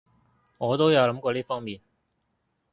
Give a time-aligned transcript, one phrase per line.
[0.57, 1.79] 我都有諗過呢方面